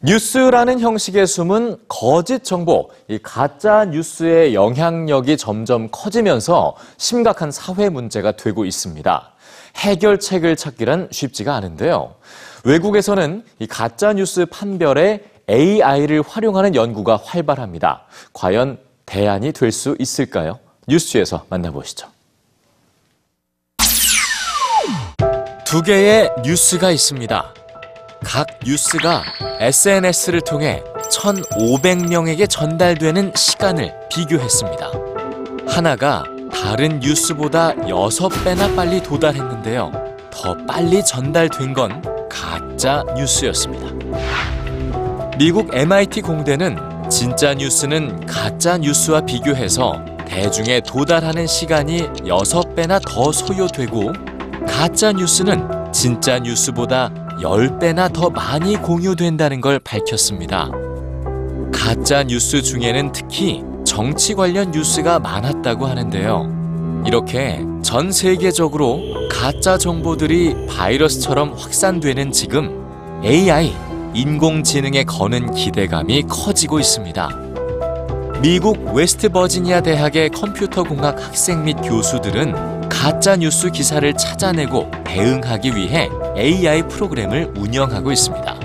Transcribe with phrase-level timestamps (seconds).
[0.00, 8.64] 뉴스라는 형식에 숨은 거짓 정보, 이 가짜 뉴스의 영향력이 점점 커지면서 심각한 사회 문제가 되고
[8.64, 9.32] 있습니다.
[9.76, 12.14] 해결책을 찾기란 쉽지가 않은데요.
[12.64, 18.04] 외국에서는 이 가짜 뉴스 판별에 AI를 활용하는 연구가 활발합니다.
[18.32, 20.60] 과연 대안이 될 수 있을까요?
[20.86, 22.06] 뉴스에서 만나보시죠.
[25.64, 27.54] 두 개의 뉴스가 있습니다.
[28.28, 29.24] 각 뉴스가
[29.58, 34.90] SNS를 통해 1,500명에게 전달되는 시간을 비교했습니다.
[35.66, 39.90] 하나가 다른 뉴스보다 6배나 빨리 도달했는데요.
[40.30, 43.86] 더 빨리 전달된 건 가짜 뉴스였습니다.
[45.38, 46.76] 미국 MIT 공대는
[47.08, 54.12] 진짜 뉴스는 가짜 뉴스와 비교해서 대중에 도달하는 시간이 6배나 더 소요되고
[54.68, 60.70] 가짜 뉴스는 진짜 뉴스보다 10배나 더 많이 공유된다는 걸 밝혔습니다.
[61.72, 67.02] 가짜 뉴스 중에는 특히 정치 관련 뉴스가 많았다고 하는데요.
[67.06, 72.84] 이렇게 전 세계적으로 가짜 정보들이 바이러스처럼 확산되는 지금
[73.24, 73.72] AI,
[74.14, 77.47] 인공지능에 거는 기대감이 커지고 있습니다.
[78.40, 86.08] 미국 웨스트 버지니아 대학의 컴퓨터 공학 학생 및 교수들은 가짜 뉴스 기사를 찾아내고 대응하기 위해
[86.36, 88.60] AI 프로그램을 운영하고 있습니다.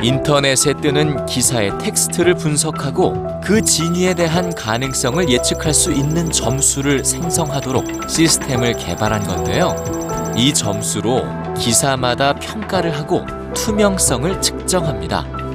[0.00, 8.74] 인터넷에 뜨는 기사의 텍스트를 분석하고 그 진위에 대한 가능성을 예측할 수 있는 점수를 생성하도록 시스템을
[8.74, 9.74] 개발한 건데요.
[10.36, 11.24] 이 점수로
[11.58, 15.49] 기사마다 평가를 하고 투명성을 측정합니다.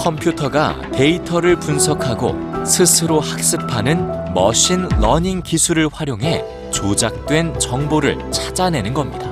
[0.00, 9.28] 컴퓨터가 데이터를 분석하고 스스로 학습하는 machine learning 기술을 활용해 조작된 정보를 찾아내는 겁니다.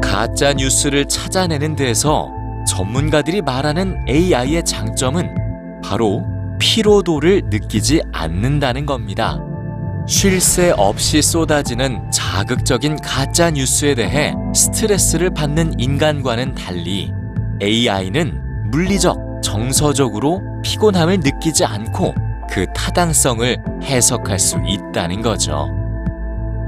[0.00, 2.30] 가짜 뉴스를 찾아내는 데에서
[2.68, 5.34] 전문가들이 말하는 AI의 장점은
[5.82, 6.24] 바로
[6.60, 9.40] 피로도를 느끼지 않는다는 겁니다.
[10.06, 17.12] 쉴 새 없이 쏟아지는 자극적인 가짜 뉴스에 대해 스트레스를 받는 인간과는 달리
[17.60, 22.14] AI는 물리적, 정서적으로 피곤함을 느끼지 않고
[22.50, 25.68] 그 타당성을 해석할 수 있다는 거죠.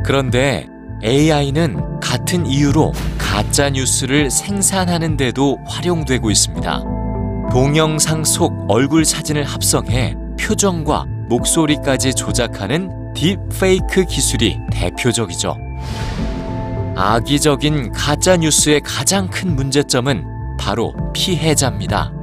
[0.05, 0.69] 그런데
[1.03, 6.85] AI는 같은 이유로 가짜 뉴스를 생산하는데도 활용되고 있습니다.
[7.51, 15.57] 동영상 속 얼굴 사진을 합성해 표정과 목소리까지 조작하는 딥페이크 기술이 대표적이죠.
[16.95, 20.25] 악의적인 가짜 뉴스의 가장 큰 문제점은
[20.61, 22.18] 바로 피해자입니다.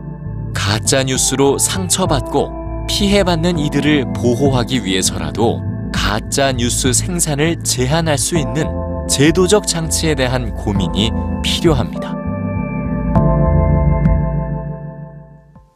[0.56, 5.62] 가짜 뉴스로 상처받고 피해받는 이들을 보호하기 위해서라도
[5.94, 8.66] 가짜 뉴스 생산을 제한할 수 있는
[9.08, 11.12] 제도적 장치에 대한 고민이
[11.44, 12.25] 필요합니다.